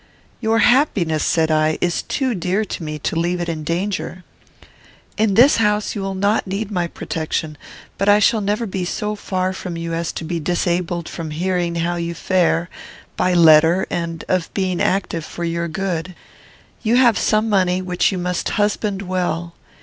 "Your 0.39 0.57
happiness," 0.57 1.23
said 1.23 1.51
I, 1.51 1.77
"is 1.79 2.01
too 2.01 2.33
dear 2.33 2.65
to 2.65 2.81
me 2.83 2.97
to 2.97 3.15
leave 3.15 3.39
it 3.39 3.47
in 3.47 3.63
danger. 3.63 4.23
In 5.15 5.35
this 5.35 5.57
house 5.57 5.93
you 5.93 6.01
will 6.01 6.15
not 6.15 6.47
need 6.47 6.71
my 6.71 6.87
protection, 6.87 7.55
but 7.99 8.09
I 8.09 8.17
shall 8.17 8.41
never 8.41 8.65
be 8.65 8.83
so 8.83 9.15
far 9.15 9.53
from 9.53 9.77
you 9.77 9.93
as 9.93 10.11
to 10.13 10.23
be 10.23 10.39
disabled 10.39 11.07
from 11.07 11.29
hearing 11.29 11.75
how 11.75 11.97
you 11.97 12.15
fare, 12.15 12.67
by 13.15 13.35
letter, 13.35 13.85
and 13.91 14.25
of 14.27 14.51
being 14.55 14.81
active 14.81 15.23
for 15.23 15.43
your 15.43 15.67
good. 15.67 16.15
You 16.81 16.95
have 16.95 17.15
some 17.19 17.47
money, 17.47 17.79
which 17.79 18.11
you 18.11 18.17
must 18.17 18.49
husband 18.57 19.03
well. 19.03 19.53